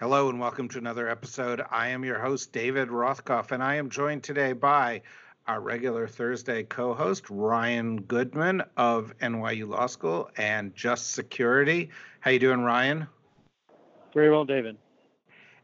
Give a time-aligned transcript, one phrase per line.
[0.00, 1.60] Hello and welcome to another episode.
[1.70, 5.02] I am your host, David Rothkopf, and I am joined today by
[5.46, 11.90] our regular Thursday co host, Ryan Goodman of NYU Law School and Just Security.
[12.20, 13.08] How you doing, Ryan?
[14.14, 14.78] Very well, David.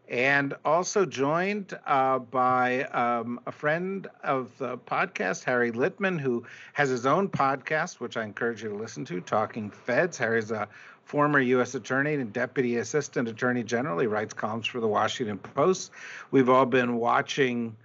[0.08, 6.90] And also joined uh, by um, a friend of the podcast, Harry Litman, who has
[6.90, 10.18] his own podcast, which I encourage you to listen to, Talking Feds.
[10.18, 10.68] Harry's a
[11.06, 11.74] former U.S.
[11.76, 14.00] Attorney and Deputy Assistant Attorney General.
[14.00, 15.92] He writes columns for the Washington Post.
[16.32, 17.76] We've all been watching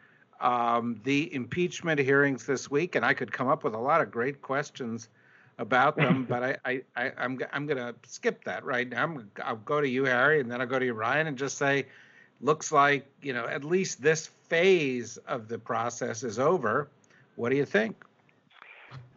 [0.42, 4.10] um, the impeachment hearings this week, and I could come up with a lot of
[4.10, 5.08] great questions
[5.60, 9.04] about them, but I, I, I I'm I'm gonna skip that right now.
[9.04, 11.60] I'm, I'll go to you, Harry, and then I'll go to you, Ryan, and just
[11.60, 11.86] say,
[12.42, 16.90] looks like you know at least this phase of the process is over.
[17.36, 18.04] What do you think?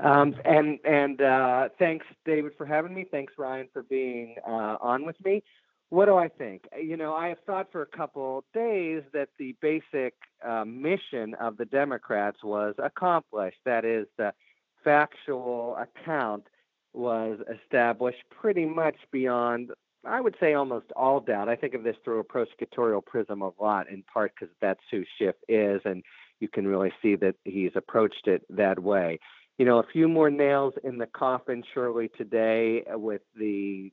[0.00, 3.06] Um, and and uh, thanks, David, for having me.
[3.10, 5.42] Thanks, Ryan, for being uh, on with me.
[5.90, 6.64] What do I think?
[6.80, 11.56] You know, I have thought for a couple days that the basic uh, mission of
[11.56, 13.58] the Democrats was accomplished.
[13.64, 14.32] That is, the
[14.82, 16.44] factual account
[16.92, 19.70] was established pretty much beyond,
[20.04, 21.48] I would say, almost all doubt.
[21.48, 25.04] I think of this through a prosecutorial prism a lot, in part because that's who
[25.18, 26.02] Schiff is, and
[26.40, 29.20] you can really see that he's approached it that way
[29.58, 33.92] you know, a few more nails in the coffin surely today with the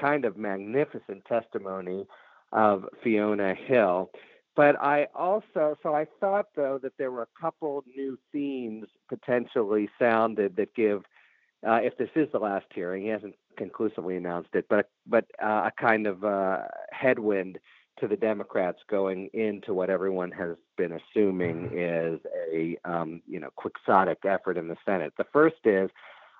[0.00, 2.06] kind of magnificent testimony
[2.52, 4.10] of Fiona Hill.
[4.56, 9.88] But I also, so I thought though that there were a couple new themes potentially
[9.98, 11.02] sounded that give,
[11.66, 15.68] uh, if this is the last hearing, he hasn't conclusively announced it, but but uh,
[15.68, 17.58] a kind of uh, headwind
[17.98, 22.14] to the Democrats going into what everyone has been assuming mm-hmm.
[22.14, 22.20] is
[22.52, 25.12] a um, you know quixotic effort in the Senate.
[25.18, 25.90] The first is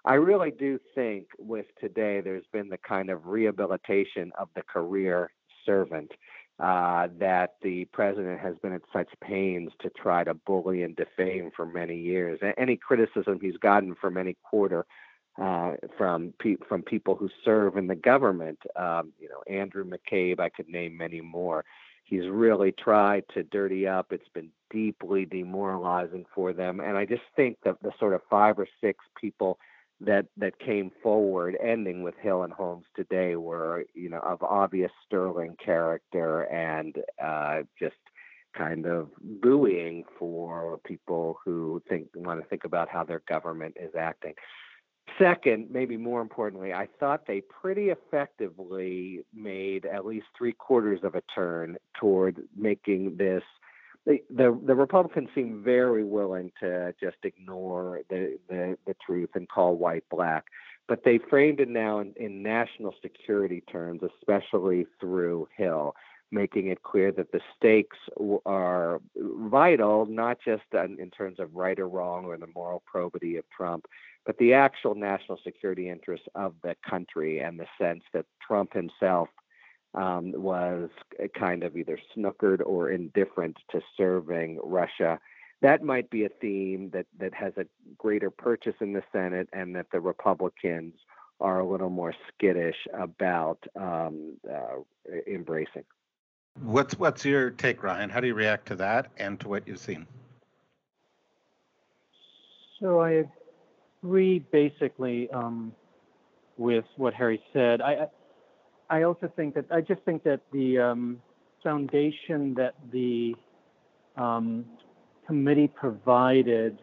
[0.04, 5.30] I really do think with today there's been the kind of rehabilitation of the career
[5.66, 6.12] servant
[6.58, 11.50] uh, that the president has been at such pains to try to bully and defame
[11.54, 12.38] for many years.
[12.58, 14.86] Any criticism he's gotten from any quarter
[15.40, 18.58] uh, from pe- from people who serve in the government.
[18.76, 20.38] Um, you know, Andrew McCabe.
[20.38, 21.64] I could name many more.
[22.04, 24.12] He's really tried to dirty up.
[24.12, 28.58] It's been deeply demoralizing for them, and I just think that the sort of five
[28.58, 29.58] or six people
[30.00, 34.92] that that came forward, ending with Hill and Holmes today, were you know of obvious
[35.06, 37.96] sterling character and uh, just
[38.56, 39.08] kind of
[39.40, 44.34] buoying for people who think want to think about how their government is acting.
[45.18, 51.14] Second, maybe more importantly, I thought they pretty effectively made at least three quarters of
[51.14, 53.42] a turn toward making this.
[54.06, 59.46] The, the, the Republicans seem very willing to just ignore the, the, the truth and
[59.46, 60.46] call white black,
[60.88, 65.94] but they framed it now in, in national security terms, especially through Hill
[66.32, 67.96] making it clear that the stakes
[68.46, 73.36] are vital, not just uh, in terms of right or wrong or the moral probity
[73.36, 73.86] of Trump,
[74.26, 79.28] but the actual national security interests of the country and the sense that Trump himself
[79.94, 80.90] um, was
[81.38, 85.18] kind of either snookered or indifferent to serving Russia.
[85.62, 87.66] That might be a theme that, that has a
[87.98, 90.94] greater purchase in the Senate and that the Republicans
[91.40, 94.76] are a little more skittish about um, uh,
[95.26, 95.84] embracing.
[96.62, 98.10] What's what's your take, Ryan?
[98.10, 100.06] How do you react to that and to what you've seen?
[102.80, 103.24] So I
[104.02, 105.72] agree basically um,
[106.56, 107.80] with what Harry said.
[107.80, 108.06] I
[108.88, 111.22] I also think that I just think that the um,
[111.62, 113.34] foundation that the
[114.16, 114.64] um,
[115.26, 116.78] committee provided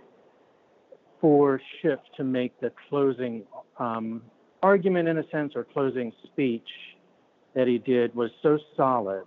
[1.20, 3.44] for Schiff to make the closing
[3.80, 4.22] um,
[4.62, 6.68] argument, in a sense, or closing speech
[7.56, 9.24] that he did was so solid.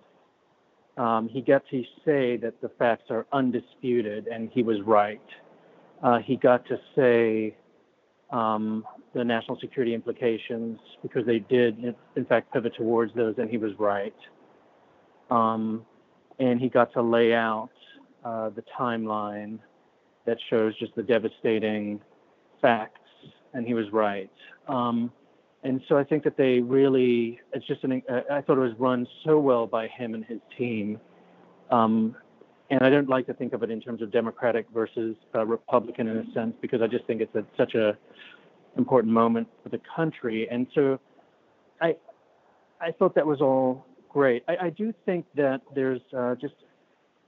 [0.96, 5.20] Um, he got to say that the facts are undisputed, and he was right.
[6.02, 7.56] Uh, he got to say
[8.32, 8.84] um,
[9.14, 13.72] the national security implications because they did, in fact, pivot towards those, and he was
[13.78, 14.14] right.
[15.30, 15.84] Um,
[16.38, 17.70] and he got to lay out
[18.24, 19.58] uh, the timeline
[20.26, 22.00] that shows just the devastating
[22.62, 23.00] facts,
[23.52, 24.30] and he was right.
[24.68, 25.12] Um,
[25.62, 29.06] and so I think that they really, it's just an, I thought it was run
[29.24, 30.98] so well by him and his team.
[31.70, 32.16] Um,
[32.70, 36.06] and I don't like to think of it in terms of Democratic versus uh, Republican
[36.08, 37.96] in a sense, because I just think it's a, such a
[38.76, 40.48] important moment for the country.
[40.48, 41.00] And so
[41.80, 41.96] I,
[42.80, 44.44] I thought that was all great.
[44.48, 46.54] I, I do think that there's uh, just,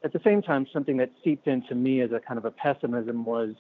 [0.05, 3.25] at the same time, something that seeped into me as a kind of a pessimism
[3.25, 3.55] was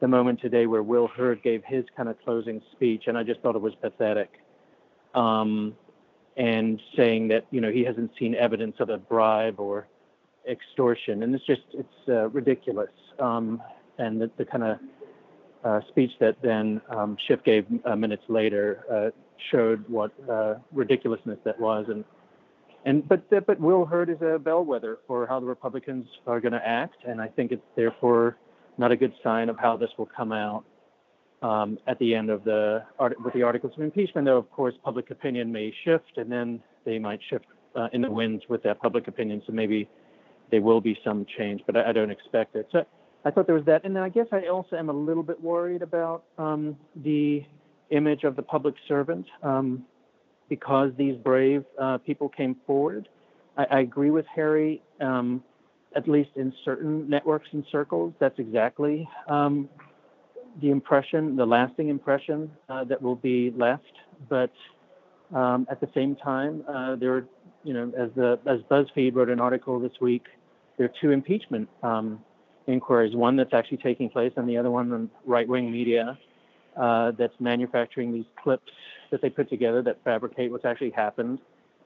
[0.00, 3.40] the moment today where Will Hurd gave his kind of closing speech, and I just
[3.40, 4.30] thought it was pathetic.
[5.14, 5.76] Um,
[6.36, 9.86] and saying that you know he hasn't seen evidence of a bribe or
[10.48, 12.90] extortion, and it's just it's uh, ridiculous.
[13.18, 13.62] Um,
[13.98, 14.78] and the, the kind of
[15.64, 19.10] uh, speech that then um, Schiff gave uh, minutes later uh,
[19.50, 22.04] showed what uh, ridiculousness that was, and
[22.84, 26.66] and but but Will Hurd is a bellwether for how the Republicans are going to
[26.66, 28.36] act, and I think it's therefore
[28.78, 30.64] not a good sign of how this will come out
[31.42, 32.82] um, at the end of the
[33.22, 34.26] with the articles of impeachment.
[34.26, 37.44] Though, of course, public opinion may shift, and then they might shift
[37.76, 39.42] uh, in the winds with that public opinion.
[39.46, 39.88] So maybe
[40.50, 42.68] there will be some change, but I, I, don't expect it.
[42.72, 42.84] So
[43.24, 45.40] I thought there was that, and then I guess I also am a little bit
[45.40, 47.44] worried about um, the
[47.90, 49.84] image of the public servant um,
[50.48, 53.08] because these brave uh, people came forward.
[53.56, 54.82] I, I, agree with Harry.
[55.00, 55.42] Um,
[55.96, 59.68] at least in certain networks and circles, that's exactly um,
[60.60, 63.92] the impression, the lasting impression uh, that will be left.
[64.28, 64.52] But
[65.34, 67.24] um, at the same time, uh, there
[67.64, 70.24] you know, as the as BuzzFeed wrote an article this week,
[70.80, 72.24] there are two impeachment um,
[72.66, 73.14] inquiries.
[73.14, 76.18] One that's actually taking place, and the other one on right-wing media
[76.76, 78.72] uh, that's manufacturing these clips
[79.10, 81.38] that they put together that fabricate what's actually happened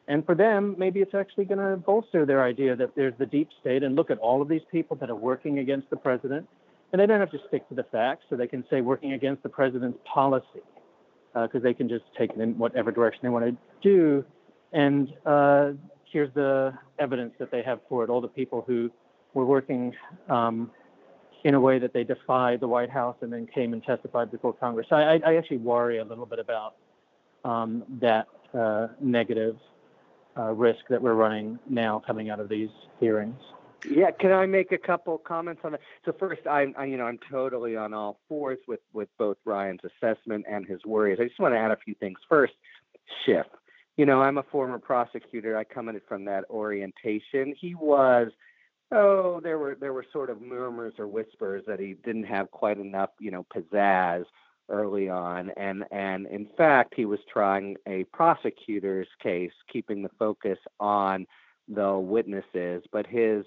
[0.06, 3.48] and for them, maybe it's actually going to bolster their idea that there's the deep
[3.60, 6.46] state and look at all of these people that are working against the president.
[6.92, 9.42] And they don't have to stick to the facts, so they can say working against
[9.42, 10.62] the president's policy,
[11.32, 14.24] because uh, they can just take it in whatever direction they want to do.
[14.72, 15.72] And uh,
[16.14, 18.88] here's the evidence that they have for it all the people who
[19.34, 19.92] were working
[20.30, 20.70] um,
[21.42, 24.52] in a way that they defied the White House and then came and testified before
[24.52, 24.86] Congress.
[24.92, 26.76] I, I actually worry a little bit about
[27.44, 29.56] um, that uh, negative
[30.38, 32.70] uh, risk that we're running now coming out of these
[33.00, 33.40] hearings.
[33.90, 35.80] Yeah, can I make a couple comments on that?
[36.06, 39.80] So first, I'm I, you know I'm totally on all fours with with both Ryan's
[39.84, 41.18] assessment and his worries.
[41.20, 42.18] I just want to add a few things.
[42.26, 42.54] First,
[43.26, 43.44] Schiff.
[43.96, 45.56] You know, I'm a former prosecutor.
[45.56, 47.54] I come in from that orientation.
[47.58, 48.28] He was
[48.92, 52.78] oh, there were there were sort of murmurs or whispers that he didn't have quite
[52.78, 54.24] enough, you know, pizzazz
[54.68, 60.58] early on and and in fact he was trying a prosecutor's case keeping the focus
[60.80, 61.26] on
[61.68, 63.44] the witnesses but his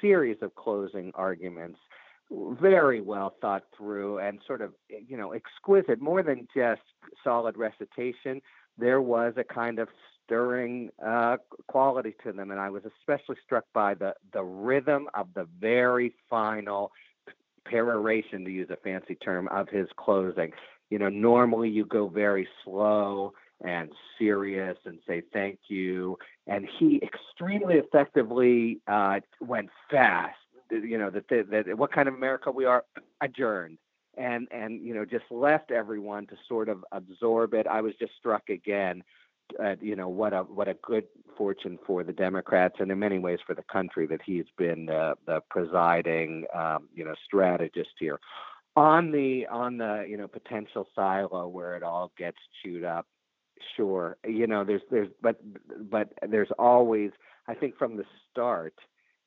[0.00, 1.78] series of closing arguments
[2.30, 6.82] very well thought through and sort of you know exquisite more than just
[7.24, 8.40] solid recitation
[8.80, 9.88] there was a kind of
[10.24, 11.36] stirring uh,
[11.66, 16.14] quality to them and i was especially struck by the the rhythm of the very
[16.28, 16.92] final
[17.64, 20.52] peroration, to use a fancy term, of his closing.
[20.90, 23.32] You know, normally you go very slow
[23.64, 30.36] and serious and say thank you, and he extremely effectively uh, went fast.
[30.70, 32.84] You know that, that what kind of America we are
[33.20, 33.78] adjourned
[34.16, 37.66] and and you know just left everyone to sort of absorb it.
[37.66, 39.02] I was just struck again
[39.62, 41.04] uh, you know what a what a good
[41.36, 45.14] fortune for the Democrats and in many ways for the country that he's been uh,
[45.26, 48.20] the presiding um, you know strategist here
[48.76, 53.06] on the on the you know potential silo where it all gets chewed up
[53.76, 55.40] sure you know there's there's but
[55.90, 57.10] but there's always
[57.48, 58.74] i think from the start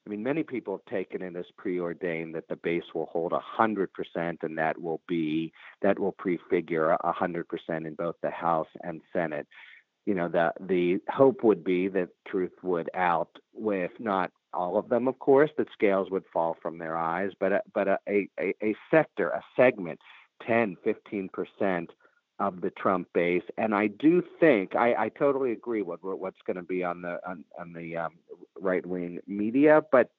[0.06, 3.92] i mean many people have taken it as preordained that the base will hold hundred
[3.94, 9.02] percent and that will be that will prefigure hundred percent in both the house and
[9.12, 9.48] senate.
[10.06, 14.90] You know the the hope would be that truth would out with not all of
[14.90, 18.54] them of course that scales would fall from their eyes but a, but a, a,
[18.62, 20.00] a sector a segment
[20.46, 21.88] 10 15%
[22.48, 26.58] of the Trump base and I do think I, I totally agree with what's going
[26.58, 28.12] to be on the on, on the um,
[28.60, 30.10] right wing media but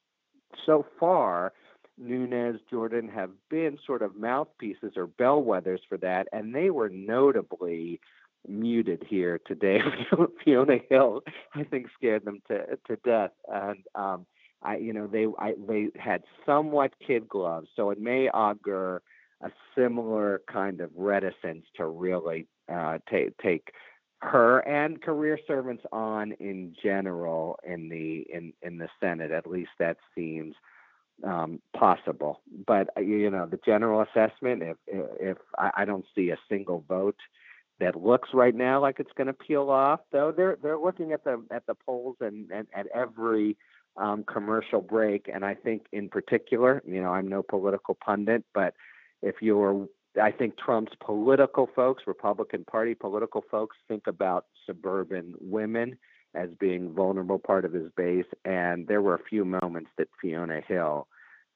[0.67, 1.53] so far
[1.97, 8.01] Nunes, Jordan have been sort of mouthpieces or bellwethers for that, and they were notably
[8.47, 9.81] muted here today.
[10.45, 11.23] Fiona Hill,
[11.55, 14.27] I think, scared them to to death, and um,
[14.63, 19.03] I, you know, they I, they had somewhat kid gloves, so it may augur
[19.45, 23.73] a similar kind of reticence to really uh, take take
[24.21, 29.31] her and career servants on in general in the in in the Senate.
[29.31, 30.55] At least that seems
[31.23, 32.41] um, possible.
[32.67, 36.85] But uh, you know, the general assessment, if if I, I don't see a single
[36.89, 37.19] vote
[37.81, 40.01] that looks right now like it's going to peel off.
[40.11, 43.57] Though they're they're looking at the at the polls and, and at every
[43.97, 48.75] um, commercial break, and I think in particular, you know, I'm no political pundit, but
[49.25, 49.89] if you're
[50.21, 55.99] I think Trump's political folks, Republican Party political folks, think about suburban women
[56.35, 58.27] as being vulnerable part of his base.
[58.45, 61.09] And there were a few moments that Fiona Hill,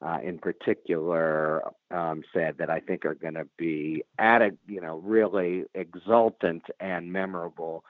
[0.03, 4.81] uh, in particular, um, said that I think are going to be at a you
[4.81, 7.85] know really exultant and memorable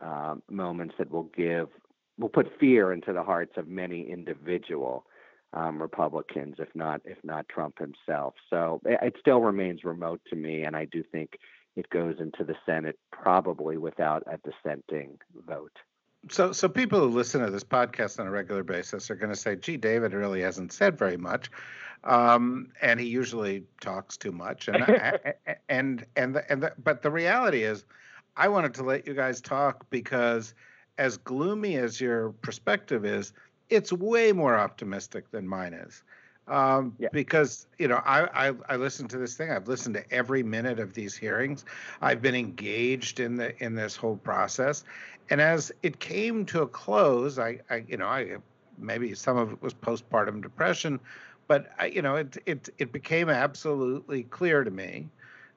[0.00, 1.68] um, moments that will give
[2.18, 5.04] will put fear into the hearts of many individual
[5.54, 8.34] um, Republicans, if not if not Trump himself.
[8.50, 11.38] So it, it still remains remote to me, and I do think
[11.76, 15.76] it goes into the Senate probably without a dissenting vote.
[16.30, 19.38] So, so people who listen to this podcast on a regular basis are going to
[19.38, 21.50] say, "Gee, David really hasn't said very much,"
[22.04, 24.68] um, and he usually talks too much.
[24.68, 25.18] And I,
[25.68, 27.84] and and the, and the, but the reality is,
[28.36, 30.54] I wanted to let you guys talk because,
[30.96, 33.32] as gloomy as your perspective is,
[33.72, 36.02] it's way more optimistic than mine is.
[36.48, 37.08] Um, yeah.
[37.12, 39.50] Because you know, I, I I listened to this thing.
[39.50, 41.64] I've listened to every minute of these hearings.
[42.00, 44.82] I've been engaged in the in this whole process,
[45.30, 48.36] and as it came to a close, I, I you know, I
[48.76, 50.98] maybe some of it was postpartum depression,
[51.46, 55.08] but I, you know, it it it became absolutely clear to me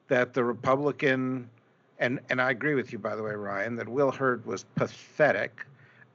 [0.08, 1.50] that the Republican
[1.98, 5.66] and and I agree with you by the way, Ryan, that Will Hurd was pathetic,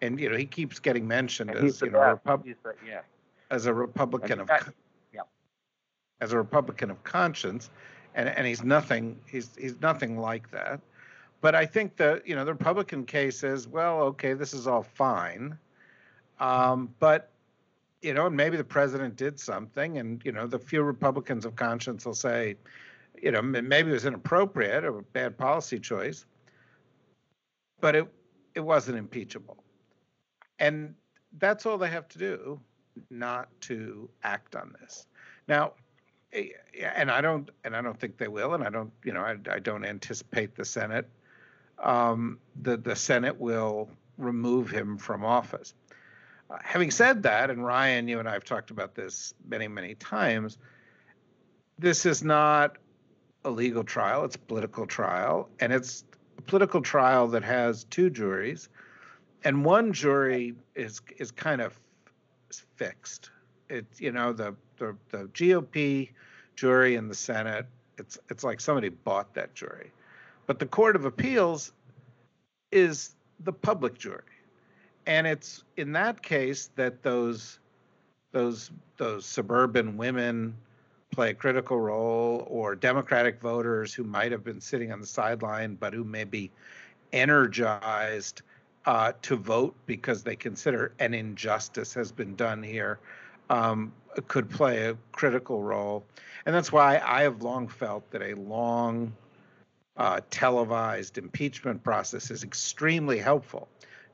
[0.01, 2.46] and you know he keeps getting mentioned and as you know Repub-
[2.86, 3.01] yeah.
[3.50, 4.50] as a Republican of
[5.13, 5.22] yeah.
[6.20, 7.70] as a Republican of conscience,
[8.15, 10.79] and and he's nothing he's he's nothing like that.
[11.41, 14.84] But I think the you know the Republican case is well, okay, this is all
[14.84, 15.58] fine,
[16.39, 17.31] um, but
[18.01, 21.55] you know, and maybe the president did something, and you know, the few Republicans of
[21.55, 22.55] conscience will say,
[23.22, 26.25] you know, maybe it was inappropriate or a bad policy choice,
[27.79, 28.08] but it
[28.55, 29.63] it wasn't impeachable,
[30.61, 30.95] and
[31.39, 32.59] that's all they have to do,
[33.09, 35.07] not to act on this.
[35.47, 35.73] Now,
[36.31, 36.49] eh,
[36.95, 39.35] and I don't, and I don't think they will, and I don't, you know, I,
[39.49, 41.09] I don't anticipate the Senate
[41.81, 45.73] um, the, the Senate will remove him from office.
[46.49, 49.95] Uh, having said that, and Ryan, you and I have talked about this many, many
[49.95, 50.57] times,
[51.79, 52.77] this is not
[53.43, 56.03] a legal trial, it's a political trial, and it's
[56.37, 58.69] a political trial that has two juries,
[59.43, 61.79] and one jury is is kind of
[62.75, 63.29] fixed.
[63.69, 66.10] It's you know the the, the GOP
[66.55, 67.65] jury in the Senate.
[67.98, 69.91] It's it's like somebody bought that jury.
[70.48, 71.71] But the Court of Appeals
[72.71, 74.21] is the public jury.
[75.05, 77.60] And it's in that case that those
[78.31, 80.55] those those suburban women
[81.12, 85.75] play a critical role or democratic voters who might have been sitting on the sideline
[85.75, 86.50] but who may be
[87.12, 88.41] energized
[88.85, 93.00] uh, to vote because they consider an injustice has been done here
[93.50, 93.91] um,
[94.27, 96.03] could play a critical role.
[96.45, 99.13] And that's why i have long felt that a long
[99.97, 103.67] uh, televised impeachment process is extremely helpful,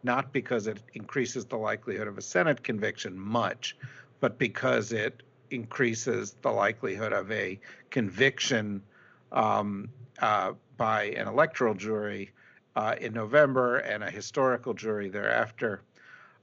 [0.03, 3.77] not because it increases the likelihood of a Senate conviction much,
[4.19, 7.59] but because it increases the likelihood of a
[7.89, 8.81] conviction
[9.31, 9.87] um,
[10.19, 12.31] uh, by an electoral jury
[12.77, 15.81] uh, in November and a historical jury thereafter,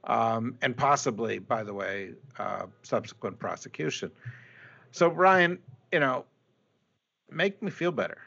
[0.03, 2.11] um, and possibly, by the way,
[2.41, 4.11] uh, subsequent prosecution.
[4.91, 5.61] So, Ryan,
[5.93, 6.25] you know,
[7.31, 8.19] make me feel better.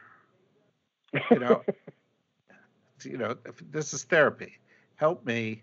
[1.32, 1.64] You know
[3.04, 3.36] you know
[3.72, 4.58] this is therapy
[4.96, 5.62] help me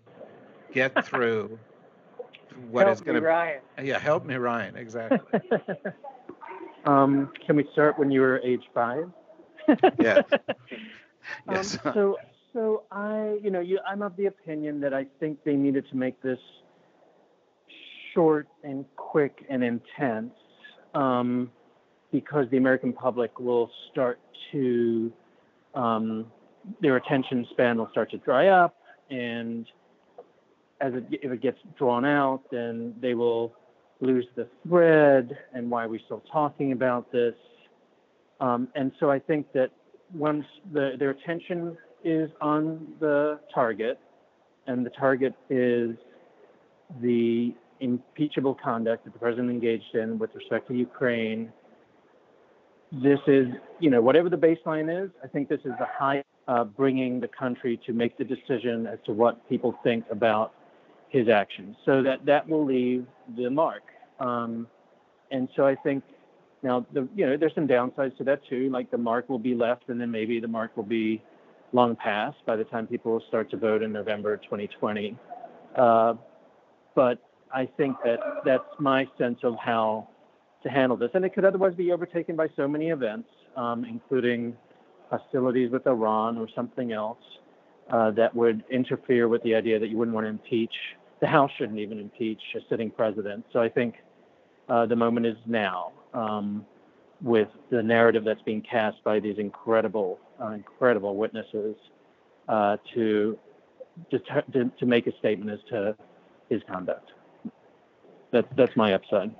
[0.73, 1.57] get through
[2.69, 3.61] what help is going to be Ryan.
[3.83, 5.39] yeah help me Ryan exactly.
[6.85, 9.09] Um, can we start when you were age five?
[9.99, 10.21] Yeah
[11.47, 11.79] um, yes.
[11.95, 12.17] so
[12.55, 15.97] so I you know you I'm of the opinion that I think they needed to
[15.97, 16.39] make this
[18.13, 20.33] short and quick and intense
[20.95, 21.51] um,
[22.11, 24.19] because the American public will start
[24.53, 25.11] to
[25.75, 26.25] um,
[26.81, 28.75] their attention span will start to dry up,
[29.09, 29.67] and
[30.79, 33.53] as it, if it gets drawn out, then they will
[34.01, 37.33] lose the thread and why are we still talking about this.
[38.39, 39.71] Um, and so I think that
[40.13, 43.99] once the, their attention is on the target,
[44.67, 45.95] and the target is
[47.01, 51.51] the impeachable conduct that the president engaged in with respect to Ukraine
[52.91, 53.47] this is,
[53.79, 57.27] you know, whatever the baseline is, I think this is the high uh, bringing the
[57.27, 60.53] country to make the decision as to what people think about
[61.09, 61.75] his actions.
[61.85, 63.83] So that that will leave the mark.
[64.19, 64.67] Um,
[65.31, 66.03] and so I think
[66.61, 68.69] now the you know there's some downsides to that too.
[68.69, 71.21] Like the mark will be left, and then maybe the mark will be
[71.75, 75.15] long past by the time people start to vote in November 2020.
[75.75, 76.13] Uh,
[76.95, 77.19] but
[77.53, 80.07] I think that that's my sense of how
[80.63, 81.11] to handle this.
[81.13, 84.55] And it could otherwise be overtaken by so many events, um, including
[85.09, 87.19] hostilities with Iran or something else
[87.91, 90.73] uh, that would interfere with the idea that you wouldn't want to impeach.
[91.19, 93.45] The House shouldn't even impeach a sitting president.
[93.53, 93.95] So I think
[94.69, 96.65] uh, the moment is now um,
[97.21, 101.75] with the narrative that's being cast by these incredible, uh, incredible witnesses
[102.47, 103.37] uh, to,
[104.11, 105.95] to, to make a statement as to
[106.49, 107.11] his conduct.
[108.31, 109.33] That's that's my upside.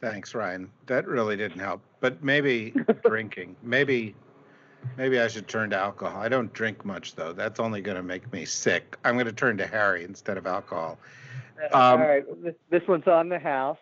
[0.00, 0.70] Thanks, Ryan.
[0.86, 1.80] That really didn't help.
[2.00, 2.74] But maybe
[3.04, 3.56] drinking.
[3.62, 4.14] Maybe
[4.96, 6.20] maybe I should turn to alcohol.
[6.20, 7.32] I don't drink much though.
[7.32, 8.96] That's only going to make me sick.
[9.04, 10.98] I'm going to turn to Harry instead of alcohol.
[11.72, 13.78] Um, All right, this, this, one's on the house.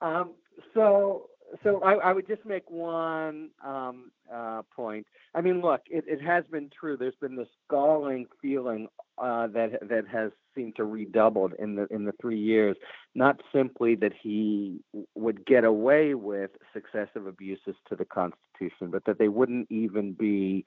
[0.00, 0.30] Um,
[0.74, 1.28] so
[1.62, 5.06] so I, I, would just make one um, uh, point.
[5.34, 6.96] I mean, look, it, it, has been true.
[6.96, 8.88] There's been this galling feeling
[9.18, 12.76] uh, that that has seemed to redoubled in the in the three years.
[13.14, 14.80] Not simply that he
[15.14, 20.64] would get away with successive abuses to the Constitution, but that they wouldn't even be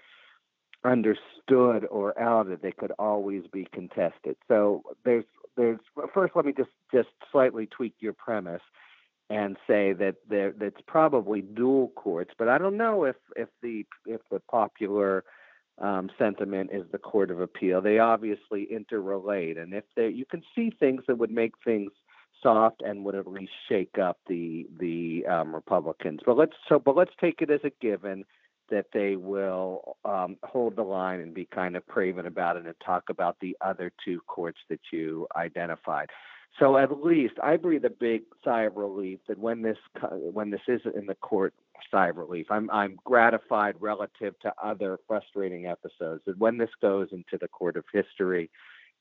[0.84, 2.62] understood or outed.
[2.62, 4.36] They could always be contested.
[4.48, 5.26] So there's
[5.56, 5.80] there's
[6.14, 6.34] first.
[6.36, 8.62] Let me just just slightly tweak your premise
[9.30, 13.86] and say that there that's probably dual courts, but I don't know if if the
[14.06, 15.24] if the popular
[15.80, 17.82] um, sentiment is the Court of Appeal.
[17.82, 21.92] They obviously interrelate, and if they, you can see things that would make things
[22.42, 26.20] soft and would at least shake up the the um, Republicans.
[26.26, 28.26] But let's so but let's take it as a given
[28.70, 32.76] that they will um, hold the line and be kind of craven about it and
[32.84, 36.10] talk about the other two courts that you identified.
[36.60, 39.78] So at least I breathe a big sigh of relief that when this
[40.12, 41.54] when this is in the court,
[41.92, 42.48] sigh of relief.
[42.50, 47.78] I'm I'm gratified relative to other frustrating episodes that when this goes into the court
[47.78, 48.50] of history,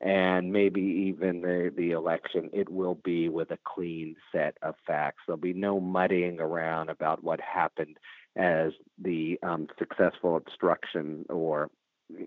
[0.00, 5.22] and maybe even the the election, it will be with a clean set of facts.
[5.26, 7.98] There'll be no muddying around about what happened
[8.36, 11.70] as the um, successful obstruction or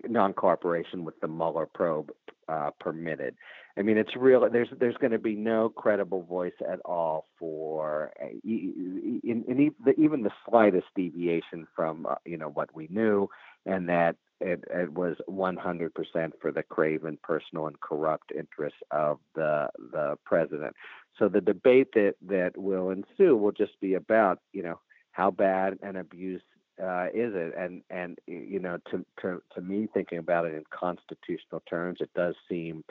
[0.08, 2.10] non-cooperation with the Mueller probe
[2.48, 3.34] uh, permitted.
[3.78, 4.48] I mean, it's real.
[4.50, 10.22] There's there's going to be no credible voice at all for uh, in, in even
[10.22, 13.28] the slightest deviation from uh, you know what we knew,
[13.66, 19.68] and that it, it was 100% for the craven, personal, and corrupt interests of the
[19.92, 20.74] the president.
[21.18, 24.80] So the debate that that will ensue will just be about you know
[25.12, 26.42] how bad an abuse
[26.82, 27.54] uh, is it?
[27.58, 32.10] And and you know, to, to to me, thinking about it in constitutional terms, it
[32.14, 32.84] does seem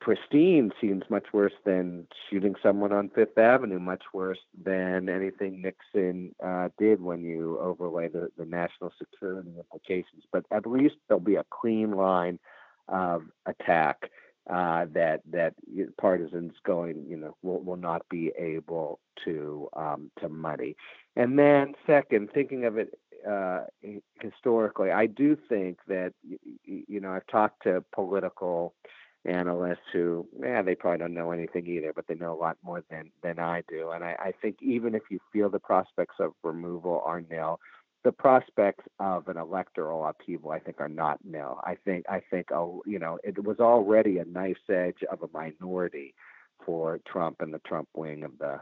[0.00, 0.72] pristine.
[0.80, 3.78] Seems much worse than shooting someone on Fifth Avenue.
[3.78, 10.24] Much worse than anything Nixon uh, did when you overlay the, the national security implications.
[10.32, 12.38] But at least there'll be a clean line
[12.88, 14.10] of attack.
[14.48, 15.54] Uh, that that
[16.00, 20.74] partisans going, you know, will, will not be able to um, to muddy.
[21.14, 23.64] And then, second, thinking of it uh,
[24.20, 26.12] historically, I do think that
[26.64, 28.74] you know I've talked to political
[29.24, 32.82] analysts who, yeah, they probably don't know anything either, but they know a lot more
[32.90, 33.90] than than I do.
[33.90, 37.60] And I, I think even if you feel the prospects of removal are nil,
[38.02, 41.60] the prospects of an electoral upheaval, I think, are not nil.
[41.64, 45.28] I think I think oh, you know it was already a nice edge of a
[45.32, 46.14] minority
[46.64, 48.60] for Trump and the Trump wing of the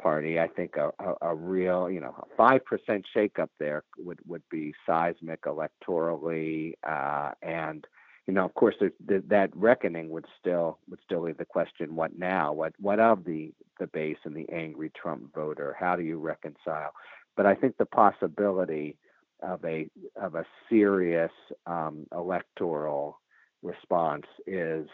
[0.00, 0.40] party.
[0.40, 4.42] I think a, a, a real, you know, a five percent shakeup there would would
[4.50, 7.86] be seismic electorally, uh, and
[8.26, 12.18] you know, of course, the, that reckoning would still would still leave the question: what
[12.18, 12.52] now?
[12.52, 15.76] What what of the the base and the angry Trump voter?
[15.78, 16.92] How do you reconcile?
[17.36, 18.96] But I think the possibility
[19.42, 21.32] of a of a serious
[21.66, 23.18] um, electoral
[23.62, 24.86] response is,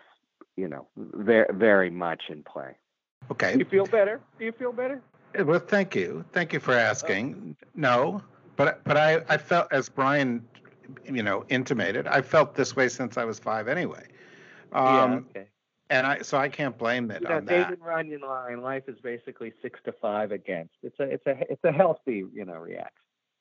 [0.57, 2.77] you know, very very much in play.
[3.31, 3.53] Okay.
[3.53, 4.21] Do you feel better?
[4.39, 5.03] Do you feel better?
[5.45, 6.25] Well, thank you.
[6.33, 7.57] Thank you for asking.
[7.75, 8.23] No,
[8.57, 10.47] but but I, I felt as Ryan,
[11.05, 12.07] you know, intimated.
[12.07, 14.07] I felt this way since I was five anyway.
[14.73, 15.41] Um, yeah.
[15.41, 15.49] Okay.
[15.89, 17.85] And I so I can't blame it you know, on David that.
[17.85, 18.61] Runyon line.
[18.61, 20.75] Life is basically six to five against.
[20.83, 22.91] It's a it's a it's a healthy you know reaction.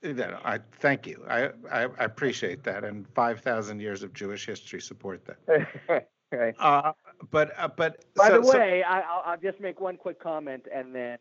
[0.04, 1.24] I thank you.
[1.28, 5.68] I, I, I appreciate that, and five thousand years of Jewish history support that.
[6.32, 6.56] right.
[6.60, 6.92] Uh,
[7.32, 10.22] but uh, but by so, the way, so, I, will I'll just make one quick
[10.22, 11.18] comment, and then.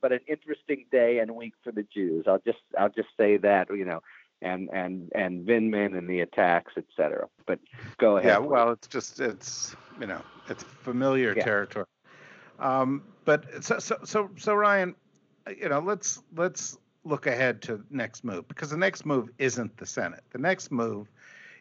[0.00, 2.26] But an interesting day and week for the Jews.
[2.28, 4.00] I'll just I'll just say that you know,
[4.44, 7.28] and and and Vindman and the attacks, etc.
[7.46, 7.58] But
[7.98, 8.30] go ahead.
[8.30, 8.38] Yeah.
[8.38, 11.44] Well, it's just it's you know it's familiar yeah.
[11.44, 11.86] territory.
[12.60, 14.94] Um, but so so so so Ryan,
[15.56, 19.86] you know let's let's look ahead to next move because the next move isn't the
[19.86, 20.22] Senate.
[20.30, 21.08] The next move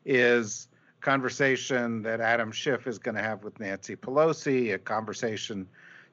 [0.06, 0.68] is
[1.02, 5.68] conversation that Adam Schiff is going to have with Nancy Pelosi, a conversation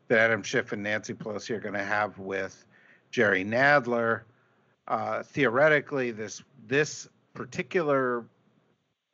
[0.09, 2.65] that Adam Schiff and Nancy Pelosi are going to have with
[3.11, 4.23] Jerry Nadler.
[4.91, 8.25] Uh, theoretically, this this particular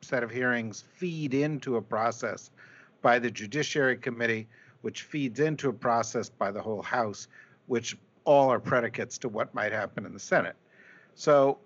[0.01, 2.49] set of hearings feed into a process
[3.03, 4.47] by the Judiciary Committee,
[4.81, 7.27] which feeds into a process by the whole House,
[7.67, 10.55] which all are predicates to what might happen in the Senate.
[11.13, 11.59] So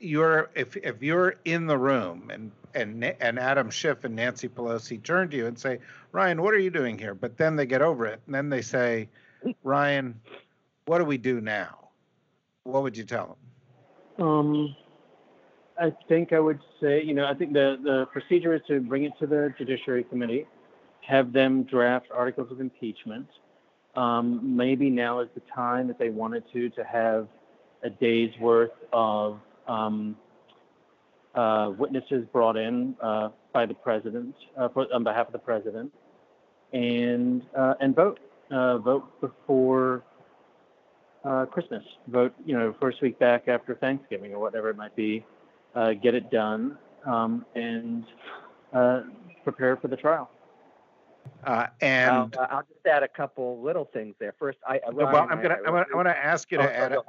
[0.00, 5.02] you're if if you're in the room and and and Adam Schiff and Nancy Pelosi
[5.02, 5.78] turn to you and say,
[6.12, 7.14] Ryan, what are you doing here?
[7.14, 9.10] But then they get over it and then they say,
[9.62, 10.18] Ryan,
[10.86, 11.90] what do we do now?
[12.64, 13.36] What would you tell them?
[14.18, 14.74] Um,
[15.80, 19.04] I think I would say, you know, I think the the procedure is to bring
[19.04, 20.46] it to the Judiciary Committee,
[21.00, 23.26] have them draft articles of impeachment.
[23.94, 27.28] Um, maybe now is the time that they wanted to to have
[27.82, 30.16] a day's worth of um,
[31.34, 35.92] uh, witnesses brought in uh, by the president uh, for, on behalf of the president,
[36.72, 38.20] and uh, and vote
[38.50, 40.04] uh, vote before
[41.24, 41.84] uh, Christmas.
[42.08, 45.24] Vote you know first week back after Thanksgiving or whatever it might be.
[46.02, 48.04] get it done um, and
[49.44, 50.30] prepare for the trial.
[51.44, 54.34] Uh, and I'll, I'll, just add a couple little things there.
[54.38, 56.92] First, I well, I'm gonna I, I, I want to ask you to oh, add.
[56.92, 57.02] A,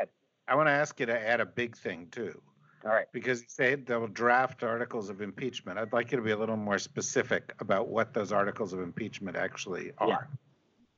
[0.48, 2.40] I want to ask you to add a big thing too.
[2.86, 3.06] All right.
[3.12, 5.80] Because you say they'll draft articles of impeachment.
[5.80, 9.38] I'd like you to be a little more specific about what those articles of impeachment
[9.38, 10.08] actually are.
[10.10, 10.18] Yeah.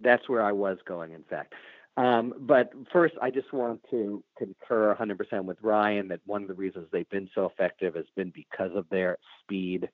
[0.01, 1.53] That's where I was going, in fact.
[1.97, 6.53] Um, but first, I just want to concur 100% with Ryan that one of the
[6.53, 9.89] reasons they've been so effective has been because of their speed.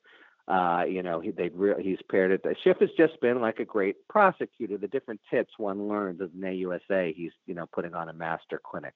[0.48, 2.44] Uh, you know, he, they re- he's paired it.
[2.64, 4.76] Schiff has just been like a great prosecutor.
[4.76, 8.60] The different tips one learns as an AUSA, he's you know putting on a master
[8.62, 8.94] clinic.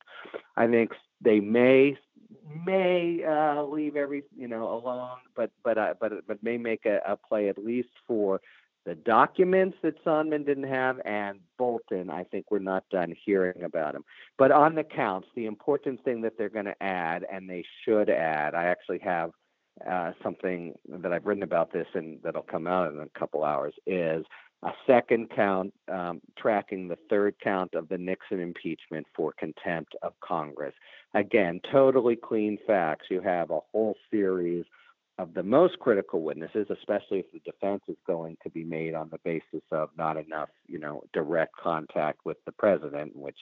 [0.56, 0.90] I think
[1.20, 1.96] they may
[2.64, 6.98] may uh, leave every you know alone, but but uh, but but may make a,
[7.06, 8.40] a play at least for
[8.86, 12.08] the documents that Sondland didn't have and Bolton.
[12.08, 14.04] I think we're not done hearing about him.
[14.38, 18.08] But on the counts, the important thing that they're going to add, and they should
[18.08, 19.32] add, I actually have
[19.90, 23.74] uh, something that I've written about this and that'll come out in a couple hours
[23.86, 24.24] is
[24.62, 30.14] a second count um, tracking the third count of the Nixon impeachment for contempt of
[30.20, 30.72] Congress.
[31.12, 33.06] Again, totally clean facts.
[33.10, 34.64] You have a whole series
[35.18, 39.08] of the most critical witnesses, especially if the defense is going to be made on
[39.10, 43.38] the basis of not enough, you know, direct contact with the president, which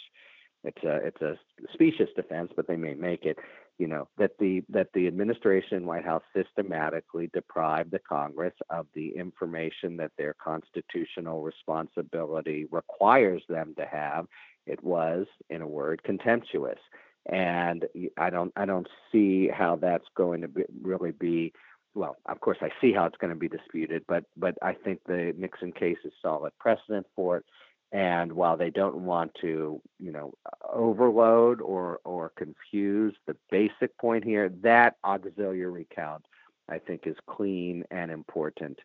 [0.62, 1.38] it's a it's a
[1.72, 3.38] specious defense, but they may make it
[3.78, 9.08] you know that the that the administration White House systematically deprived the Congress of the
[9.16, 14.26] information that their constitutional responsibility requires them to have.
[14.66, 16.78] It was, in a word, contemptuous,
[17.26, 17.87] and
[18.18, 21.52] I don't I don't see how that's going to be, really be.
[21.94, 25.00] Well, of course, I see how it's going to be disputed, but but I think
[25.06, 27.44] the Nixon case is solid precedent for it.
[27.92, 30.32] And while they don't want to, you know,
[30.72, 36.24] overload or or confuse the basic point here, that auxiliary count,
[36.68, 38.80] I think, is clean and important.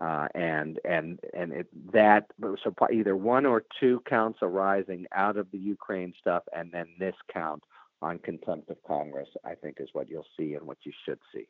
[0.00, 5.50] Uh, and and and it, that so either one or two counts arising out of
[5.50, 7.62] the Ukraine stuff, and then this count
[8.02, 11.46] on contempt of Congress, I think, is what you'll see and what you should see.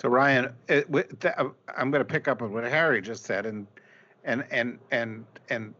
[0.00, 0.86] So Ryan, it,
[1.76, 3.66] I'm going to pick up on what Harry just said, and
[4.24, 5.74] and and and and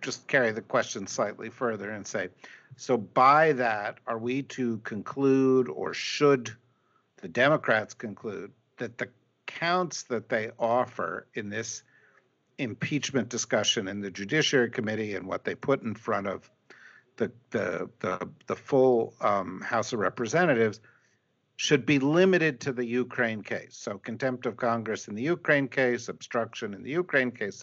[0.00, 2.28] just carry the question slightly further and say,
[2.76, 6.50] so by that, are we to conclude, or should
[7.18, 9.08] the Democrats conclude, that the
[9.46, 11.82] counts that they offer in this
[12.58, 16.50] impeachment discussion in the Judiciary Committee and what they put in front of
[17.22, 20.80] the the the, the full um, House of Representatives
[21.56, 23.76] should be limited to the Ukraine case.
[23.76, 27.62] So contempt of Congress in the Ukraine case, obstruction in the Ukraine case,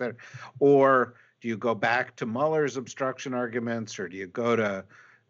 [0.59, 4.85] or do you go back to Mueller's obstruction arguments, or do you go to,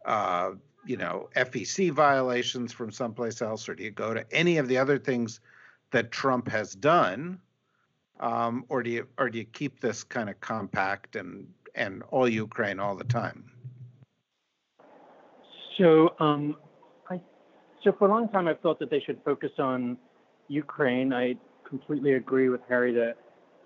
[0.06, 0.52] uh,
[0.86, 4.78] you know, FEC violations from someplace else, or do you go to any of the
[4.78, 5.40] other things
[5.92, 7.40] that Trump has done,
[8.20, 12.28] um, or do you or do you keep this kind of compact and and all
[12.28, 13.59] Ukraine all the time?
[15.80, 16.58] So, um,
[17.10, 17.20] I
[17.84, 19.98] so for a long time I've thought that they should focus on
[20.50, 21.14] Ukraine.
[21.14, 21.36] I
[21.68, 23.16] completely agree with Harry that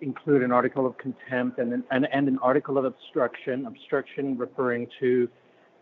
[0.02, 4.88] include an article of contempt and an, and, and an article of obstruction, obstruction referring
[5.00, 5.28] to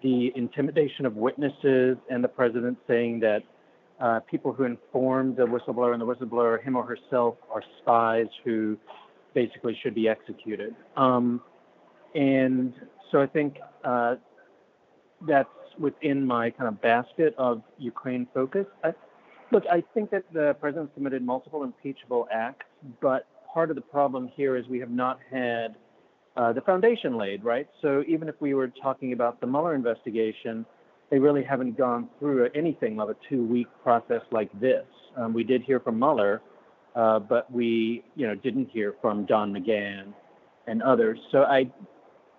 [0.03, 3.43] the intimidation of witnesses and the president saying that
[3.99, 8.77] uh, people who informed the whistleblower and the whistleblower, him or herself, are spies who
[9.33, 10.75] basically should be executed.
[10.97, 11.41] Um,
[12.15, 12.73] and
[13.11, 14.15] so I think uh,
[15.27, 18.65] that's within my kind of basket of Ukraine focus.
[18.83, 18.93] I,
[19.51, 22.65] Look, I think that the president's committed multiple impeachable acts,
[23.01, 25.75] but part of the problem here is we have not had
[26.37, 27.67] uh, the foundation laid, right?
[27.81, 30.65] So even if we were talking about the Mueller investigation,
[31.09, 34.85] they really haven't gone through anything of a two-week process like this.
[35.17, 36.41] Um, we did hear from Mueller,
[36.95, 40.13] uh, but we, you know, didn't hear from Don McGahn
[40.67, 41.19] and others.
[41.33, 41.69] So I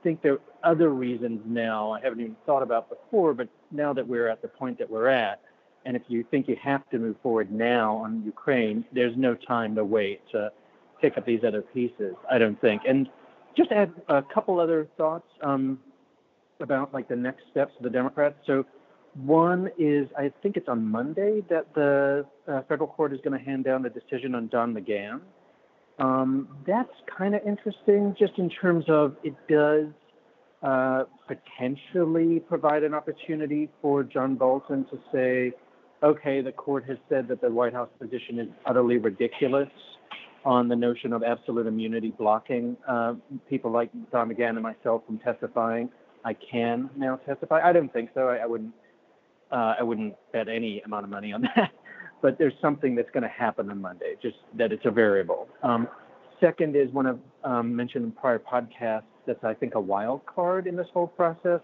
[0.02, 4.06] think there are other reasons now I haven't even thought about before, but now that
[4.06, 5.40] we're at the point that we're at,
[5.84, 9.74] and if you think you have to move forward now on Ukraine, there's no time
[9.74, 10.52] to wait to
[11.00, 12.82] pick up these other pieces, I don't think.
[12.86, 13.08] And
[13.56, 15.80] just add a couple other thoughts um,
[16.60, 18.36] about like the next steps of the Democrats.
[18.46, 18.64] So
[19.14, 23.44] one is I think it's on Monday that the uh, federal court is going to
[23.44, 25.20] hand down the decision on Don McGahn.
[26.02, 29.86] Um, that's kind of interesting, just in terms of it does
[30.62, 35.52] uh, potentially provide an opportunity for John Bolton to say,
[36.02, 39.68] okay, the court has said that the White House position is utterly ridiculous
[40.44, 43.14] on the notion of absolute immunity blocking uh,
[43.48, 45.88] people like Don McGahn and myself from testifying.
[46.24, 47.60] I can now testify.
[47.62, 48.28] I don't think so.
[48.28, 48.74] I, I wouldn't.
[49.52, 51.72] Uh, I wouldn't bet any amount of money on that.
[52.22, 54.14] But there's something that's going to happen on Monday.
[54.22, 55.48] Just that it's a variable.
[55.62, 55.88] Um,
[56.40, 59.02] second is one I've um, mentioned in prior podcasts.
[59.26, 61.60] That's I think a wild card in this whole process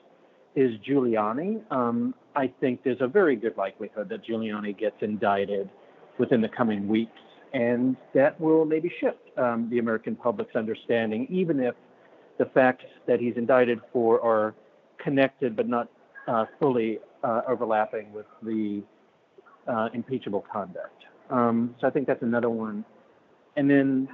[0.55, 1.61] is Giuliani.
[1.73, 5.71] Um, I think there's a very good likelihood that Giuliani gets indicted
[6.19, 7.21] within the coming weeks,
[7.53, 11.75] and that will maybe shift um, the American public's understanding, even if
[12.39, 14.55] the facts that he's indicted for are
[15.03, 15.89] connected but not
[16.27, 18.83] uh, fully uh, overlapping with the
[19.69, 21.05] uh, impeachable conduct.
[21.31, 22.85] Um, so I think that's another one.
[23.57, 24.09] And then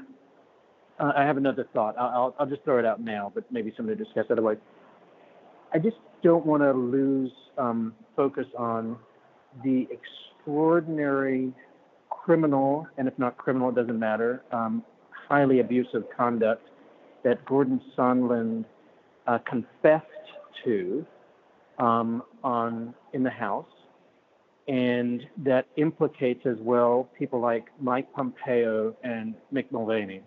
[0.98, 1.96] uh, I have another thought.
[1.98, 4.58] I'll, I'll, just throw it out now, but maybe somebody discuss otherwise.
[5.72, 8.96] I just don't want to lose um, focus on
[9.62, 11.52] the extraordinary
[12.10, 14.82] criminal, and if not criminal, it doesn't matter, um,
[15.28, 16.66] highly abusive conduct
[17.22, 18.64] that Gordon Sondland
[19.26, 20.06] uh, confessed
[20.64, 21.04] to
[21.78, 23.66] um, on in the House,
[24.66, 30.22] and that implicates as well people like Mike Pompeo and Mick Mulvaney,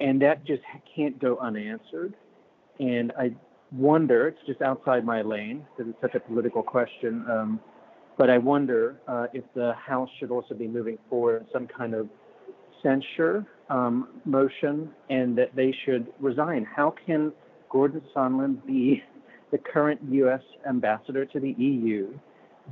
[0.00, 0.62] and that just
[0.94, 2.14] can't go unanswered.
[2.78, 3.34] And I
[3.72, 7.60] wonder, it's just outside my lane because it's such a political question, um,
[8.16, 12.08] but I wonder uh, if the House should also be moving forward some kind of
[12.82, 16.66] censure um, motion and that they should resign.
[16.74, 17.32] How can
[17.70, 19.02] Gordon Sondland be
[19.52, 20.42] the current U.S.
[20.68, 22.08] ambassador to the EU,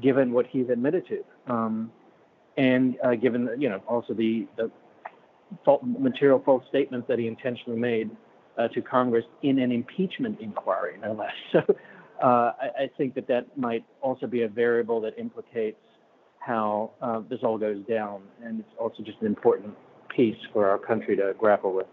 [0.03, 1.93] given what he's admitted to, um,
[2.57, 4.71] and uh, given you know also the, the
[5.65, 8.11] fault, material false statements that he intentionally made
[8.59, 11.33] uh, to Congress in an impeachment inquiry, no less.
[12.21, 15.79] So uh, I, I, think that that might also be a variable that implicates
[16.41, 19.73] how uh, this all goes down, and it's also just an important
[20.09, 21.87] piece for our country to grapple with.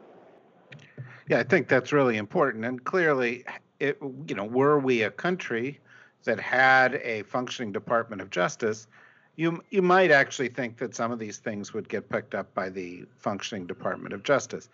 [1.30, 3.46] Yeah, I think that's really important, and clearly,
[3.80, 5.80] it, you know, were we a country
[6.26, 8.88] that had a functioning Department of Justice,
[9.36, 12.70] you you might actually think that some of these things would get picked up by
[12.70, 14.70] the functioning Department of Justice.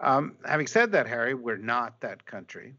[0.00, 2.74] Um, having said that, Harry, we're not that country.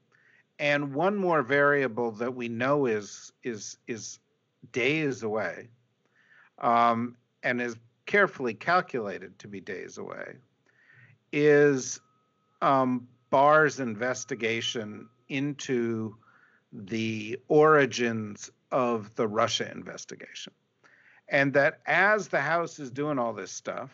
[0.59, 4.19] And one more variable that we know is is is
[4.71, 5.69] days away,
[6.59, 10.35] um, and is carefully calculated to be days away,
[11.31, 11.99] is
[12.61, 16.15] um, Barr's investigation into
[16.73, 20.53] the origins of the Russia investigation.
[21.29, 23.91] And that as the House is doing all this stuff,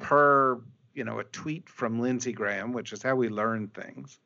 [0.00, 0.60] per
[0.94, 4.18] you know a tweet from Lindsey Graham, which is how we learn things.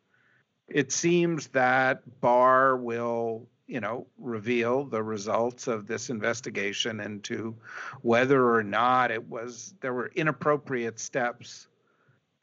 [0.69, 7.57] It seems that Barr will you know reveal the results of this investigation into
[8.03, 11.67] whether or not it was there were inappropriate steps